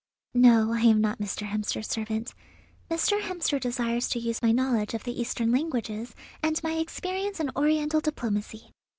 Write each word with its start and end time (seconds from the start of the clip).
"No, 0.33 0.73
I 0.73 0.79
am 0.79 0.99
not 0.99 1.19
Mr. 1.19 1.47
Hemster's 1.47 1.85
servant. 1.87 2.33
Mr. 2.89 3.21
Hemster 3.21 3.59
desires 3.59 4.09
to 4.09 4.17
use 4.19 4.41
my 4.41 4.51
knowledge 4.51 4.95
of 4.95 5.03
the 5.03 5.21
Eastern 5.21 5.51
languages 5.51 6.15
and 6.41 6.59
my 6.63 6.71
experience 6.77 7.39
in 7.39 7.51
Oriental 7.55 8.01
diplomacy. 8.01 8.71